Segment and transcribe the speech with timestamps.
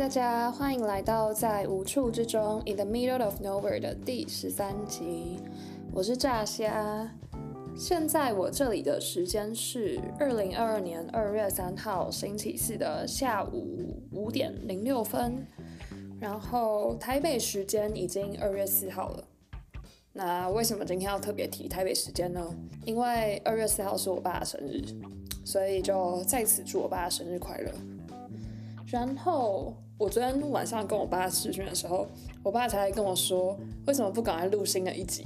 [0.00, 5.38] 大家欢迎来到在无处之中 （In the Middle of Nowhere） 的第十三集。
[5.92, 7.06] 我是炸虾。
[7.76, 15.46] 现在我这里的时间是二零二二年二月三号星期四的下午五点零六分，
[16.18, 19.24] 然后台北时间已经二月四号了。
[20.14, 22.42] 那为什么今天要特别提台北时间呢？
[22.86, 24.82] 因为二月四号是我爸的生日，
[25.44, 27.70] 所以就在此祝我爸生日快乐。
[28.90, 32.08] 然后我昨天晚上跟我爸视讯的时候，
[32.42, 35.24] 我爸才跟我说，为什么不赶快录新的一集？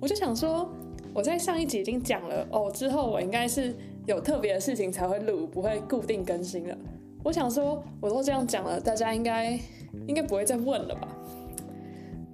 [0.00, 0.68] 我就想说，
[1.12, 3.74] 我在上一集已经讲了哦，之后我应该是
[4.06, 6.78] 有特别的事情才会录，不会固定更新了。
[7.24, 9.58] 我想说，我都这样讲了，大家应该
[10.06, 11.08] 应该不会再问了吧？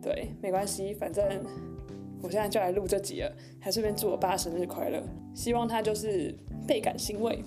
[0.02, 1.24] 对，没关系，反正
[2.22, 5.02] 我现在就来录这集了，还顺便祝我爸生日快乐，
[5.34, 6.34] 希望他就是
[6.66, 7.42] 倍感欣慰。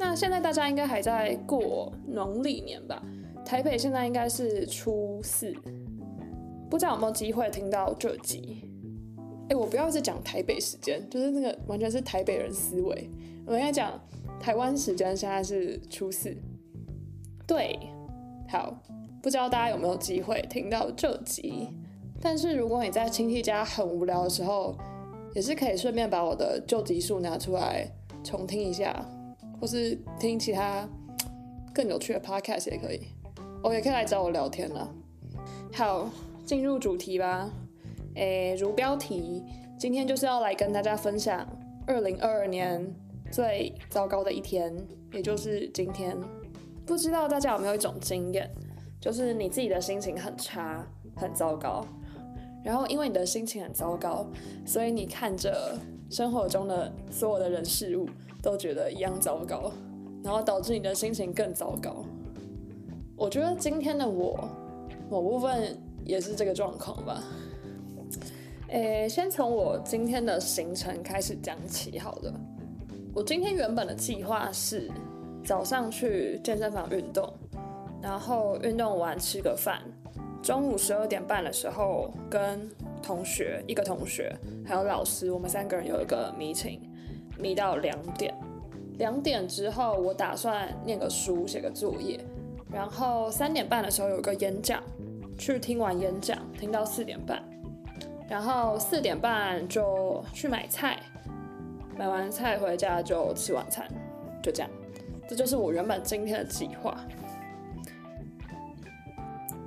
[0.00, 3.02] 那现在大家应该还在过农历年吧？
[3.44, 5.54] 台北现在应该是初四，
[6.70, 8.64] 不知道有没有机会听到这集？
[9.50, 13.10] 哎，我不要再讲台北时间，就是那个完全是台北人思维。
[13.44, 14.00] 我应该讲
[14.40, 16.34] 台湾时间现在是初四。
[17.46, 17.78] 对，
[18.48, 18.82] 好，
[19.22, 21.68] 不知道大家有没有机会听到这集？
[22.22, 24.74] 但是如果你在亲戚家很无聊的时候，
[25.34, 27.86] 也是可以顺便把我的旧集数拿出来
[28.24, 29.06] 重听一下。
[29.60, 30.88] 或是听其他
[31.74, 33.00] 更有趣的 podcast 也可以，
[33.62, 34.92] 哦，也可以来找我聊天了。
[35.72, 36.10] 好，
[36.44, 37.50] 进入主题吧。
[38.14, 39.44] 诶，如标题，
[39.78, 41.46] 今天就是要来跟大家分享
[41.86, 42.84] 二零二二年
[43.30, 44.74] 最糟糕的一天，
[45.12, 46.16] 也就是今天。
[46.84, 48.50] 不知道大家有没有一种经验，
[49.00, 51.86] 就是你自己的心情很差、很糟糕，
[52.64, 54.26] 然后因为你的心情很糟糕，
[54.66, 55.78] 所以你看着
[56.10, 58.08] 生活中的所有的人事物。
[58.42, 59.72] 都觉得一样糟糕，
[60.22, 62.04] 然后导致你的心情更糟糕。
[63.16, 64.48] 我觉得今天的我，
[65.10, 67.22] 某部分也是这个状况吧。
[68.68, 72.32] 诶，先从我今天的行程开始讲起好了。
[73.12, 74.88] 我今天原本的计划是
[75.44, 77.30] 早上去健身房运动，
[78.00, 79.82] 然后运动完吃个饭，
[80.42, 82.70] 中午十二点半的时候跟
[83.02, 86.78] 同学，一个同学还有老师，我们三个人有一个 meeting。
[87.40, 88.34] 眯到两点，
[88.98, 92.20] 两点之后我打算念个书，写个作业，
[92.70, 94.82] 然后三点半的时候有一个演讲，
[95.38, 97.42] 去听完演讲，听到四点半，
[98.28, 100.98] 然后四点半就去买菜，
[101.96, 103.88] 买完菜回家就吃晚餐，
[104.42, 104.70] 就这样，
[105.28, 106.96] 这就是我原本今天的计划。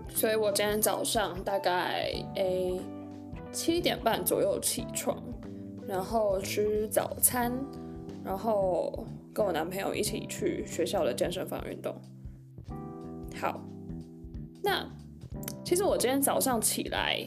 [0.10, 2.80] 所以我今天早上大概诶
[3.52, 5.18] 七点半左右起床。
[5.94, 7.54] 然后吃早餐，
[8.26, 11.94] 然后跟我男朋友一起去学校的健身房运动。
[13.40, 13.62] 好，
[14.64, 14.84] 那
[15.64, 17.24] 其实我今天早上起来，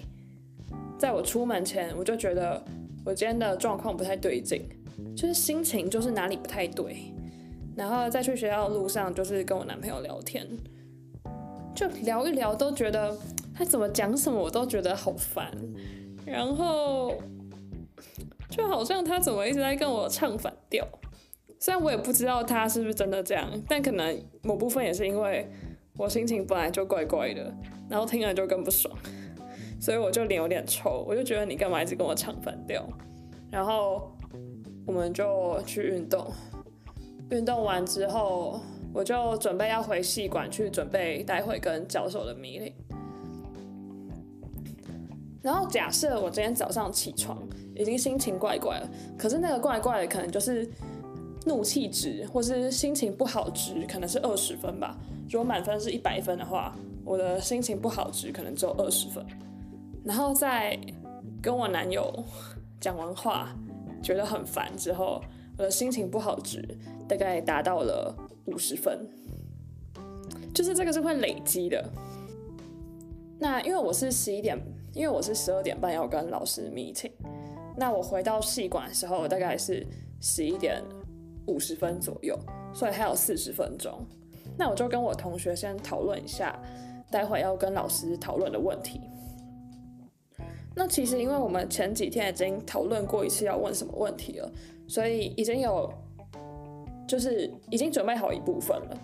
[0.99, 2.61] 在我出门前，我就觉得
[3.05, 4.69] 我今天的状况不太对劲，
[5.15, 6.97] 就是心情就是哪里不太对。
[7.77, 10.45] 然后在去学校的路上，就是跟我男朋友聊天，
[11.73, 13.17] 就聊一聊，都觉得
[13.55, 15.53] 他怎么讲什么我都觉得好烦，
[16.27, 17.15] 然后。
[18.49, 20.87] 就好像他怎么一直在跟我唱反调，
[21.59, 25.49] 虽然我也不知道他是不是真的这样，但可能某部分也是因为
[25.97, 27.53] 我心情本来就怪怪的，
[27.89, 28.97] 然后听了就更不爽，
[29.81, 32.87] 所以我就脸有点臭，我就觉得你干嘛一直跟我唱反调，
[33.51, 34.11] 然后
[34.87, 36.31] 我们就去运动，
[37.31, 38.61] 运动完之后
[38.93, 42.73] 我就准备要回戏馆去准备待会跟教授的 meeting。
[45.43, 47.41] 然后假设我今天早上起床
[47.79, 50.69] 已经心情怪怪了，可是那个怪怪的可能就是
[51.45, 54.97] 怒气值，或是心情不好值，可能是二十分吧。
[55.31, 59.25] 如果满分是一百分的话，我的心情不好值可能只有二十分。
[60.05, 60.79] 然后在
[61.43, 62.25] 跟我男友
[62.81, 63.55] 讲完话，
[64.03, 65.23] 觉得很烦之后，
[65.59, 66.67] 我的心情不好值
[67.07, 68.15] 大概达到了
[68.47, 69.09] 五十分，
[70.55, 71.85] 就是这个是会累积的。
[73.39, 74.59] 那因为我是十一点。
[74.95, 77.11] 因为我是十二点半要跟老师 meeting，
[77.77, 79.87] 那我回到系馆的时候大概是
[80.21, 80.83] 十一点
[81.47, 82.39] 五十分左右，
[82.73, 84.05] 所以还有四十分钟。
[84.59, 86.59] 那我就跟我同学先讨论一下，
[87.11, 89.01] 待会要跟老师讨论的问题。
[90.75, 94.51] 那其实因为我们前几天已经讨论过一次要问什么问题了，
[94.87, 95.93] 所以已经有
[97.07, 98.99] 就是已经准备好一部分了。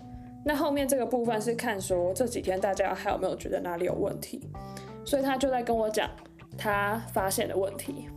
[0.45, 4.49] 那后面这个部分是看说这几天大家还有没有觉得哪里有问题。
[5.05, 6.09] 所以他就在跟我讲
[6.57, 8.07] 他发现的问题，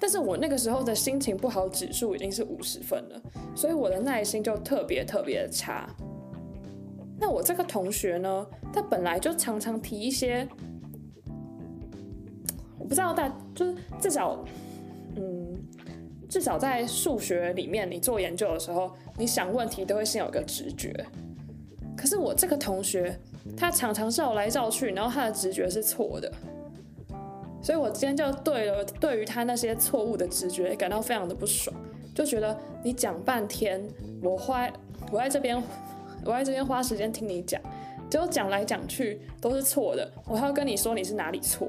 [0.00, 3.22] 但是我那个时候的心情不好指数已经是五十分了，
[3.54, 5.88] 所以我的耐心就特别特别的差。
[7.18, 10.46] 那我这个同学呢，他本来就常常提一些，
[12.78, 14.44] 我不知道大就是至少，
[15.16, 15.56] 嗯，
[16.28, 20.92] 至少在数学里面，你做研究的时候，你想问题都会先有个直觉。
[21.96, 23.18] 可是我这个同学，
[23.56, 26.30] 他常常绕来绕去，然后他的直觉是错的，
[27.64, 31.74] 所以我今天就对了，对于他那些错误的直觉感到非常的不爽，
[32.14, 33.82] 就觉得你讲半天，
[34.22, 34.68] 我花
[35.10, 35.60] 我在这边。
[36.26, 37.60] 我在这边花时间听你讲，
[38.08, 41.68] 结果讲来讲去都是错的，我还要跟你说你是哪里错，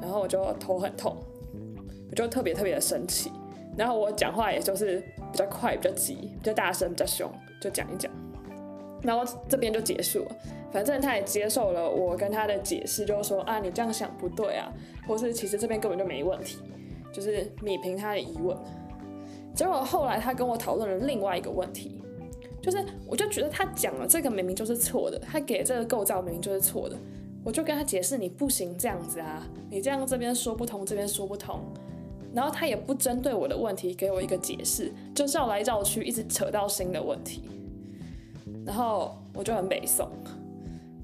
[0.00, 1.16] 然后我就头很痛，
[2.10, 3.30] 我就特别特别的生气，
[3.76, 4.98] 然后我讲话也就是
[5.30, 7.30] 比较快、比较急、比较大声、比较凶，
[7.60, 8.10] 就讲一讲，
[9.02, 10.36] 然后这边就结束了。
[10.72, 14.72] 反正他也接受了我跟他的解释，就是说啊，你这样想不对啊，
[15.06, 16.58] 或是其实这边根本就没问题，
[17.12, 18.56] 就是米平他的疑问。
[19.54, 21.98] 结果后来他跟我讨论了另外一个问题。
[22.62, 22.78] 就是，
[23.08, 26.96] 我就觉得他讲了这个明明就是错的，他给这个构造明明就是错的，
[27.42, 31.60] 我就跟他解释，你不行这样子啊，你这样这边说不通，这边说不通，
[32.32, 37.42] 然后他也不针对我的问题给我一个解释，就绕来绕去，一直扯到新的问题，
[38.64, 40.08] 然后我就很北宋，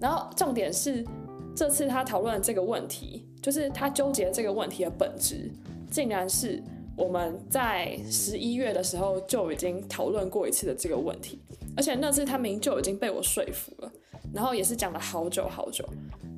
[0.00, 1.04] 然后重点是
[1.54, 5.50] 这次他讨论的这个问题，就是他纠结这个问题的本质，
[5.90, 6.62] 竟然是。
[6.96, 11.38] 我们在十一月的时候就已经讨论过一次的这个问题，
[11.76, 13.92] 而且那次他明就已经被我说服了，
[14.34, 15.88] 然后也是讲了好久好久，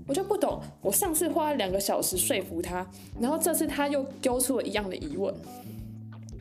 [0.06, 2.86] 我就不懂，我上次花了两个小时说服他，
[3.18, 5.34] 然后这次他又丢出了一样的疑问，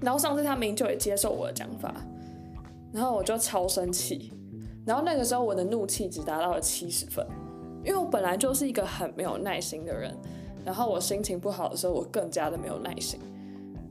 [0.01, 1.95] 然后上次他明就也接受我的讲法，
[2.91, 4.33] 然后我就超生气，
[4.89, 7.23] 然后那个时候我的怒气值达到了七十分，
[7.85, 10.11] 因为我本来就是一个很没有耐心的人，
[10.65, 13.19] 然后我心情不好的时候我更加的没有耐心。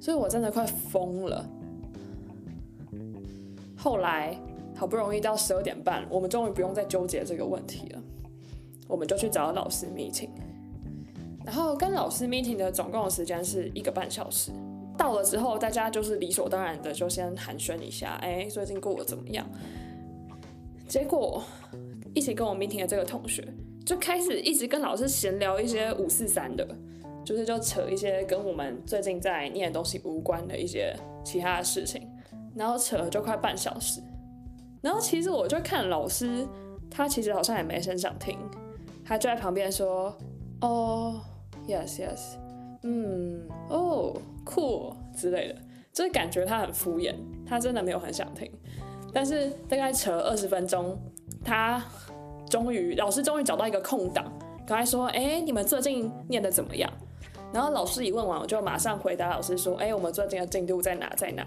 [0.01, 1.49] 所以我真的快疯了。
[3.77, 4.37] 后来
[4.75, 8.03] 好不容易到十二点半，我们终于不用再纠结这个问题了，
[8.89, 10.31] 我们就去找老师 meeting。
[11.45, 14.51] 然后跟老师 meeting 的总共的时间是一个半小时。
[14.97, 19.49] 到了之后，大家就是理所当然的就先寒暄一下，哎，最近过得怎么样？
[20.89, 21.43] 结果
[22.15, 23.47] 一起跟我 meeting 的这个同学
[23.85, 26.67] 就开始一直跟老师闲聊一些五四三的。
[27.25, 32.09] 就是就扯一些跟我们最近在念的东西无关的一些其他的事情，
[32.55, 34.01] 然后扯了就快半小时，
[34.81, 36.49] 然后其实我就看老师，
[36.91, 38.39] 他其实好像也没很想听，
[39.05, 40.17] 他就在旁边说，
[40.63, 41.21] 哦
[41.67, 42.39] ，yes yes，
[42.83, 44.95] 嗯，哦，cool。
[45.15, 45.57] 之类的，
[45.93, 47.15] 就是感觉他很敷衍，
[47.45, 48.51] 他真的没有很想听，
[49.13, 50.99] 但是大概扯了二十分钟，
[51.45, 51.83] 他
[52.49, 54.25] 终于老师终于找到一个空档，
[54.67, 56.91] 刚才说，哎，你们最近念的怎么样？
[57.53, 61.09] 然后老师一问完，我就马上回答老师说：“哎，我们最近的进度在哪？
[61.17, 61.47] 在哪？”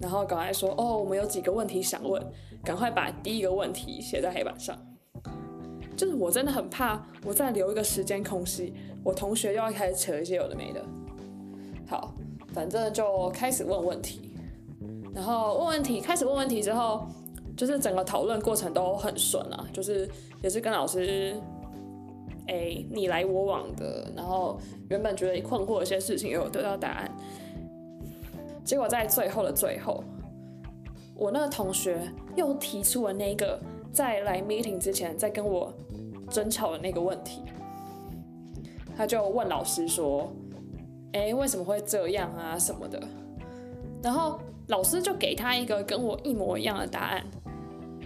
[0.00, 2.22] 然后赶快说：“哦，我们有几个问题想问，
[2.64, 4.74] 赶快把第一个问题写在黑板上。”
[5.94, 8.72] 就是我真的很怕，我再留一个时间空隙，
[9.04, 10.82] 我同学又要开始扯一些有的没的。
[11.86, 12.14] 好，
[12.54, 14.31] 反正就开始问问题，
[15.14, 17.06] 然后问问题，开始问问题之后，
[17.56, 20.08] 就是整个讨论过程都很顺啊，就是
[20.42, 21.34] 也是跟老师。
[22.48, 24.58] 哎，你来我往的，然后
[24.90, 27.10] 原本觉得困惑一些事情，也有得到答案。
[28.64, 30.02] 结果在最后的最后，
[31.14, 32.00] 我那个同学
[32.34, 33.60] 又提出了那个
[33.92, 35.72] 在来 meeting 之前在跟我
[36.30, 37.42] 争吵的那个问题。
[38.96, 40.30] 他就问老师说
[41.14, 42.58] ：“哎，为什么会这样啊？
[42.58, 43.00] 什么的？”
[44.02, 47.24] 然后老师就给他一个跟我一模一样的答案。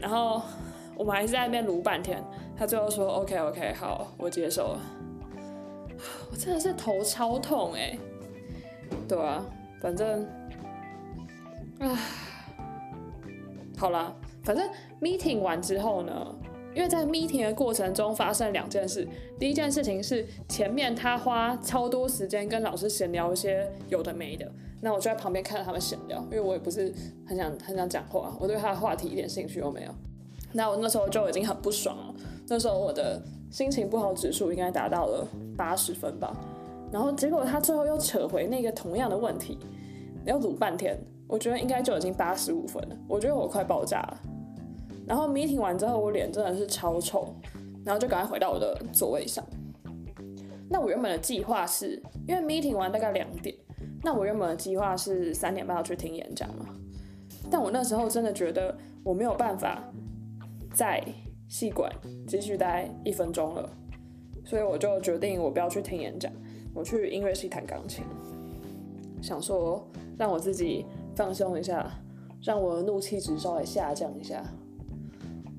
[0.00, 0.42] 然后
[0.96, 2.22] 我们还是在那边撸半天。
[2.58, 4.80] 他最后说：“OK OK，好，我接受了。”
[6.30, 7.98] 我真的是头超痛哎，
[9.08, 9.44] 对啊，
[9.80, 10.24] 反正，
[11.78, 11.98] 啊，
[13.78, 14.68] 好啦，反正
[15.00, 16.34] meeting 完之后呢，
[16.76, 19.08] 因为在 meeting 的过程中发生两件事。
[19.38, 24.46] 第一件事情是前面他花超多时间跟老师闲聊一些有的没的，
[24.82, 26.94] 那我就在旁边看着他们闲聊，因为我也不是
[27.26, 29.90] 很想很想讲话，我对他的话题一点兴趣都没有。
[30.52, 32.14] 那我那时候就已经很不爽了。
[32.46, 36.36] 那时候我的心情不好指数应该达到了八十分吧，
[36.92, 39.58] 然后结果他最后又扯回那个同样的问题，
[40.26, 40.94] 要鲁半天，
[41.26, 44.20] 我觉得应该就已经八十五分了，我觉得我快爆炸了。
[45.06, 47.34] 然后 meeting 完之后，我脸真的是超臭，
[47.84, 49.44] 然后就赶快回到我的座位上。
[50.68, 53.54] 那我原本的计划是因为 meeting 完大概两点，
[54.02, 56.66] 那我原本的计划是三点半要去听演讲嘛，
[57.50, 59.82] 但我那时候真的觉得我没有办法
[60.74, 61.02] 在。
[61.48, 61.88] 戏馆
[62.26, 63.70] 继续待一分钟了，
[64.44, 66.32] 所以我就决定我不要去听演讲，
[66.74, 68.02] 我去音乐系弹钢琴，
[69.22, 70.84] 想说让我自己
[71.14, 71.88] 放松一下，
[72.42, 74.44] 让我的怒气值稍微下降一下。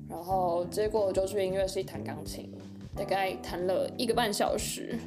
[0.08, 2.50] 然后结果就去音乐系弹钢琴，
[2.96, 4.98] 大概弹了一个半小时。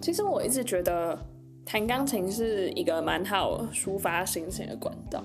[0.00, 1.18] 其实我一直觉得
[1.64, 5.24] 弹钢琴是一个蛮好抒发心情的管道，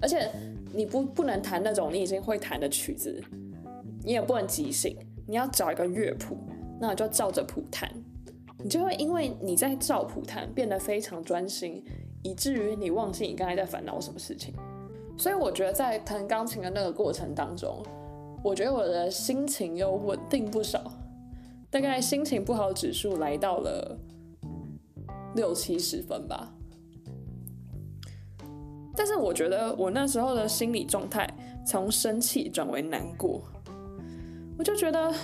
[0.00, 0.30] 而且
[0.72, 3.22] 你不不能弹那种你已经会弹的曲子，
[4.02, 4.96] 你也不能即兴，
[5.26, 6.36] 你要找一个乐谱，
[6.80, 7.90] 那我就照着谱弹，
[8.62, 11.84] 你就会因为你在照谱弹变得非常专心，
[12.22, 14.54] 以至于你忘记你刚才在烦恼什么事情。
[15.18, 17.80] 所以我觉得在弹钢琴的那个过程当中，
[18.42, 20.82] 我觉得我的心情又稳定不少，
[21.70, 23.96] 大概心情不好指数来到了
[25.36, 26.52] 六七十分吧。
[28.96, 31.28] 但是我觉得我那时候的心理状态
[31.64, 33.42] 从生气转为难过，
[34.58, 35.14] 我就觉得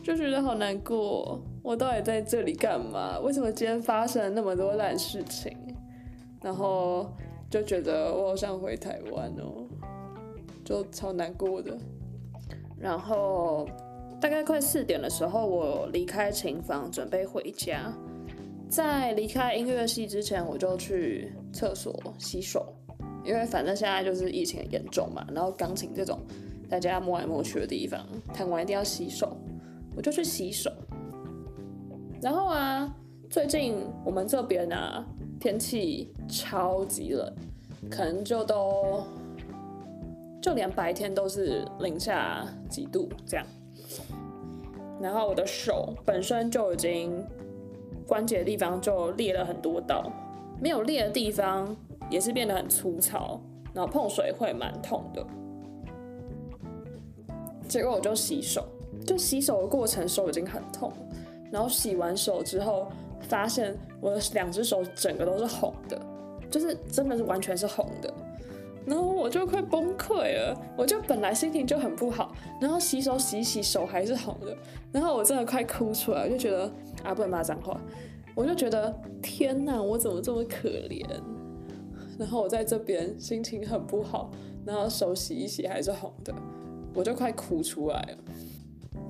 [0.00, 3.18] 就觉得好难过，我到底在这里干嘛？
[3.18, 5.56] 为什么今天发生了那么多烂事情？
[6.40, 7.10] 然后。
[7.48, 9.64] 就觉得我好想回台湾哦，
[10.64, 11.76] 就超难过的。
[12.78, 13.68] 然后
[14.20, 17.92] 大概快四点的时候，我离开琴房准备回家。
[18.68, 22.74] 在离开音乐系之前，我就去厕所洗手，
[23.24, 25.24] 因为反正现在就是疫情很严重嘛。
[25.32, 26.18] 然后钢琴这种
[26.68, 29.36] 大家摸来摸去的地方，弹完一定要洗手，
[29.96, 30.70] 我就去洗手。
[32.20, 32.92] 然后啊，
[33.30, 35.06] 最近我们这边啊。
[35.38, 37.32] 天气超级冷，
[37.90, 39.04] 可能就都
[40.42, 43.46] 就连白天都是零下几度这样。
[45.00, 47.22] 然后我的手本身就已经
[48.06, 50.10] 关节的地方就裂了很多道，
[50.60, 51.76] 没有裂的地方
[52.10, 53.40] 也是变得很粗糙，
[53.74, 55.24] 然后碰水会蛮痛的。
[57.68, 58.66] 结果我就洗手，
[59.06, 60.92] 就洗手的过程手已经很痛，
[61.52, 62.88] 然后洗完手之后。
[63.28, 66.00] 发现我的两只手整个都是红的，
[66.50, 68.12] 就是真的是完全是红的，
[68.84, 70.56] 然后我就快崩溃了。
[70.76, 74.56] 我就本来心情就很不好，然后洗手洗洗手还是红的，
[74.92, 76.70] 然后我真的快哭出来，我就觉得
[77.02, 77.80] 啊，不能骂脏话，
[78.34, 81.04] 我就觉得天哪，我怎么这么可怜？
[82.18, 84.30] 然后我在这边心情很不好，
[84.64, 86.32] 然后手洗一洗还是红的，
[86.94, 88.18] 我就快哭出来了。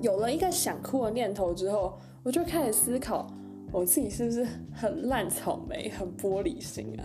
[0.01, 3.27] 有了一个想哭的念头之后，我就开始思考。
[3.71, 7.03] 我自己是不是很烂草莓、很玻璃心啊？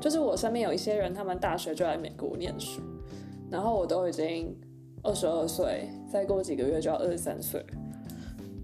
[0.00, 2.80] 就是我身边有一些人，他们大学就来美国念书，
[3.50, 4.54] 然后我都已经
[5.02, 7.64] 二十二岁，再过几个月就要二十三岁，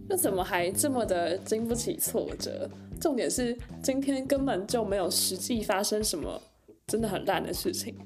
[0.09, 2.69] 那怎么还这么的经不起挫折？
[3.00, 6.41] 重点是今天根本就没有实际发生什么
[6.88, 7.97] 真的很烂的事情，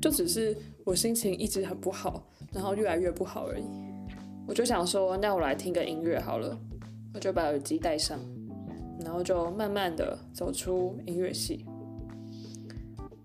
[0.00, 3.64] 就只是我心情一直很不好，然后越来越不好而已。
[4.46, 6.58] 我就想说，那我来听个音乐好了。
[7.14, 8.18] 我就把耳机戴上，
[9.00, 11.64] 然后就慢慢的走出音乐系。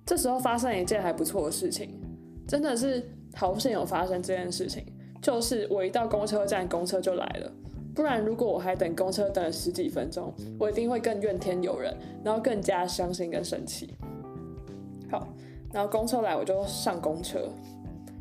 [0.05, 1.99] 这时候发生一件还不错的事情，
[2.47, 3.03] 真的是
[3.35, 4.85] 好险有发生这件事情。
[5.21, 7.51] 就是我一到公车站，公车就来了。
[7.93, 11.93] 不然如果我还等公车等了十几分钟，我一定会更怨天尤人，
[12.23, 13.93] 然后更加伤心跟生气。
[15.11, 15.27] 好，
[15.73, 17.49] 然后公车来，我就上公车。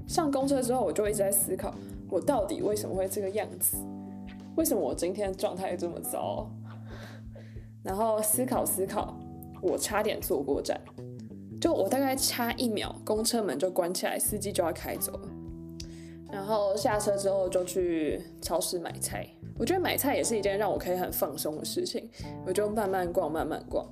[0.06, 1.75] 上公车之后，我就一直在思考，
[2.08, 3.76] 我到底为什么会这个样子。
[4.59, 6.50] 为什么我今天状态这么糟？
[7.81, 9.17] 然后思考思考，
[9.62, 10.81] 我差点坐过站，
[11.61, 15.29] 就我大概差一秒，公车门就关起来，司机就要开走了。
[16.33, 19.25] 然后下车之后就去超市买菜，
[19.57, 22.11] 我觉得买菜也是一件让我可以很放松的事情。
[22.45, 23.87] 我就慢慢逛，慢慢逛，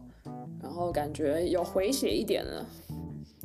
[0.60, 2.66] 然后感觉有回血一点了。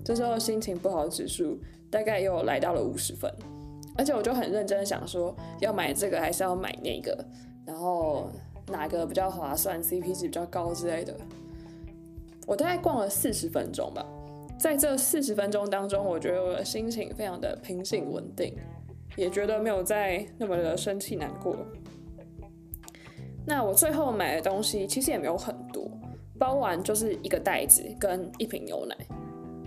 [0.04, 1.60] 这时候心情不好指数
[1.92, 3.32] 大概又来到了五十分。
[3.98, 7.25] 而且我就很认真想说，要买这个还是要买那个，
[7.65, 8.29] 然后
[8.67, 11.15] 哪个比较划算，CP 值比较高之类的。
[12.48, 14.05] 我大概逛了四十分钟吧，
[14.60, 18.55] 在这四十分钟当中，我觉得我的心情非常的平静稳定，
[19.15, 21.55] 也觉得没有再那么的生气难过。
[23.45, 25.89] 那我最后买的东西其实也没有很多，
[26.38, 28.95] 包完就是一个袋子跟一瓶牛奶，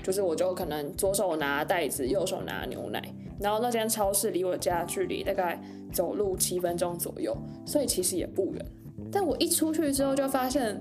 [0.04, 3.02] 就是我就可能左手拿袋子，右手拿牛奶。
[3.40, 5.60] 然后那间超市离我家距离大概
[5.92, 8.64] 走路七分钟左右，所以其实也不远。
[9.10, 10.80] 但我一出去之后就发现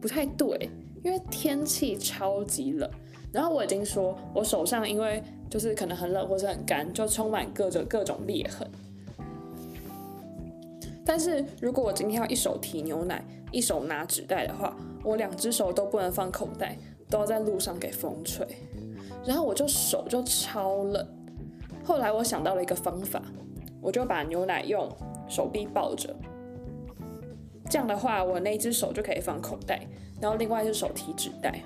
[0.00, 0.70] 不太对，
[1.02, 2.88] 因为天气超级冷。
[3.32, 8.68] 然后我已经说我手上因为就是可能很冷或是很干，就充满各种各种裂痕。
[11.04, 16.76] 但是如果我今天要一手提牛奶，一手拿纸袋的话，我两只手都不能放口袋，
[17.10, 18.46] 都要在路上给风吹。
[19.26, 21.06] 然后我就手就超冷。
[21.84, 23.20] 后来我想到了一个方法，
[23.80, 24.88] 我就把牛奶用
[25.28, 26.14] 手臂抱着，
[27.68, 29.86] 这样的话我那只手就可以放口袋，
[30.20, 31.60] 然后另外一只手提纸袋，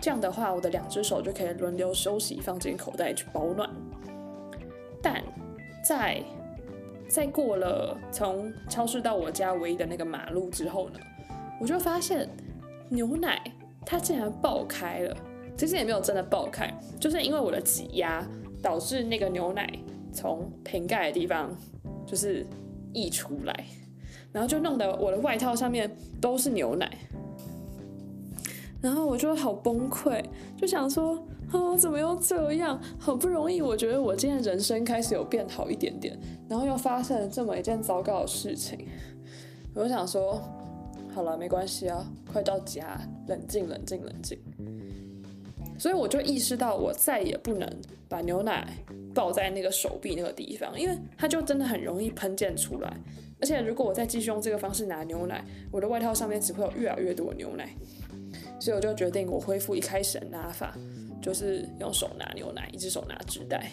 [0.00, 3.68] 这样的话我的两只手就可以轮流休息，放进口袋去保暖。
[5.00, 5.22] 但
[5.84, 6.22] 在
[7.08, 10.98] 在过了从超市到我家唯一的那个马路之后呢，
[11.60, 12.28] 我就发现
[12.88, 13.42] 牛奶
[13.84, 15.16] 它竟然爆开了。
[15.54, 18.26] 其实也没有真的爆开，就是因为我的挤压
[18.62, 19.70] 导致那个牛奶
[20.12, 21.54] 从瓶盖的地方
[22.06, 22.44] 就是
[22.92, 23.64] 溢出来，
[24.32, 26.90] 然后就弄得我的外套上面都是牛奶，
[28.80, 30.24] 然后我就好崩溃，
[30.56, 31.22] 就想说
[31.52, 32.80] 啊，怎么又这样？
[32.98, 38.88] 好不容易，我觉得我今天人生开始有变好一点点，然后又发生了这么一件糟糕的事情，
[39.74, 40.42] 我就想说，
[41.14, 44.38] 好了，没关系啊，快到家，冷静，冷静，冷静。
[45.78, 47.68] 所以我就意识到，我再也不能
[48.08, 48.66] 把牛奶
[49.14, 52.96] 抱在那个手臂那个地方，因为它就真的很容易喷溅出来。
[53.40, 57.68] 而且如果我再继续用这个方式拿牛奶，我的外套上面只会有越来越多的牛奶。
[58.60, 60.78] 所以我就决定，我恢复一开始的拿法，
[61.20, 63.68] 就是用手拿牛奶，一只手拿纸袋。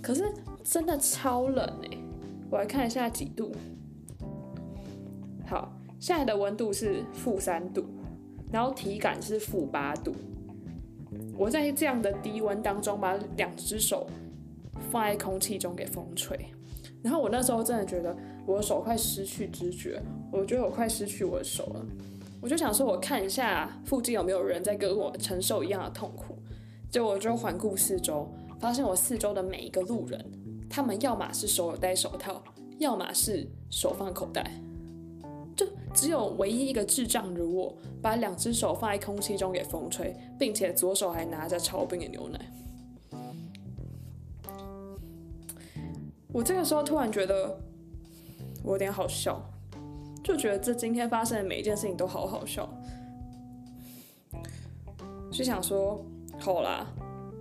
[0.00, 0.32] 可是
[0.62, 1.98] 真的超冷欸！
[2.48, 3.52] 我来看一下几度。
[5.50, 7.84] 好，现在的温度是负三度，
[8.52, 10.14] 然后体感是负八度。
[11.36, 14.06] 我在这样的低温当中，把两只手
[14.92, 16.38] 放在空气中给风吹，
[17.02, 18.16] 然后我那时候真的觉得
[18.46, 21.84] 我的手快失去知觉，我觉得我快失去我的手了。
[22.40, 26.38] 我就想说，我看一下附近有没有人在跟我承受一样的痛苦。
[26.88, 30.24] 结果我就环顾四周，发现我四周的每一个路人，
[30.70, 32.40] 他们要么是手有戴手套，
[32.78, 34.48] 要么是手放口袋。
[35.60, 42.40] 就只有唯一一个智障如我，把两只手放在空气中给风吹，并且左手还拿着超冰的牛奶。
[46.32, 47.60] 我这个时候突然觉得
[48.64, 49.38] 我有点好笑，
[50.24, 52.66] 就觉得这今天发生的每一件事情都好好笑，
[55.30, 56.02] 就想说
[56.38, 56.86] 好啦，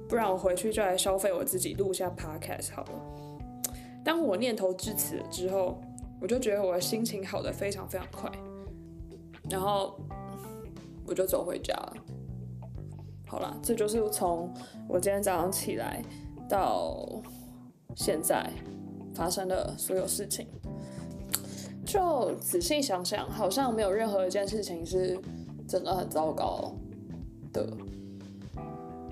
[0.10, 3.72] 不然我回去就来消费我自己录下 podcast 好了。
[4.04, 5.80] 当我念头至此之后。
[6.22, 8.30] 我就觉得我的心情好得非常非常快，
[9.50, 9.98] 然后
[11.06, 11.94] 我就走回家了。
[13.26, 14.54] 好了，这就是从
[14.88, 16.04] 我今天早上起来
[16.50, 17.08] 到
[17.96, 18.52] 现在
[19.14, 20.48] 发生的所有事情。
[21.86, 25.20] 就仔细想想，好像没有任何一件事情是
[25.68, 26.72] 真的很糟糕
[27.54, 27.68] 的，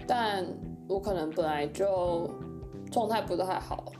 [0.06, 0.46] 但
[0.88, 2.30] 我可能本来就
[2.92, 3.92] 状态不太好。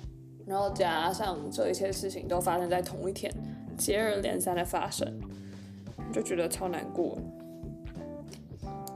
[0.48, 3.30] 然后加上这一切事情都发生在同一天，
[3.78, 5.20] 接二连三的发生，
[6.14, 7.18] 就觉得超难过。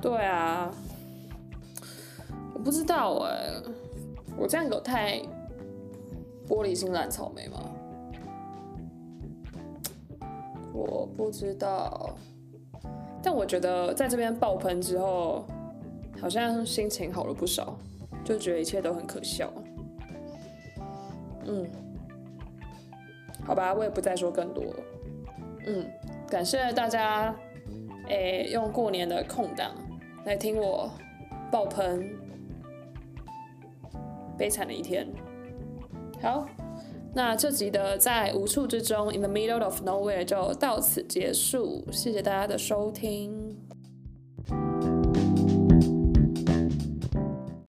[0.01, 0.73] 对啊，
[2.53, 3.51] 我不知道哎，
[4.37, 5.19] 我这样有太
[6.47, 7.59] 玻璃心烂草莓吗？
[10.73, 12.15] 我不知道，
[13.21, 15.45] 但我觉得在这边爆喷之后，
[16.19, 17.77] 好像心情好了不少，
[18.23, 19.51] 就觉得一切都很可笑。
[21.45, 21.67] 嗯，
[23.45, 24.75] 好吧，我也不再说更多了。
[25.65, 25.85] 嗯，
[26.27, 27.35] 感谢大家，
[28.07, 29.71] 诶、用过年的空档
[30.25, 30.91] 来听我
[31.51, 32.09] 爆喷，
[34.37, 35.07] 悲惨的一天。
[36.21, 36.45] 好，
[37.13, 43.40] 那这集的在无处之中，In the middle of nowhere 就到此结束，谢谢大家的收听。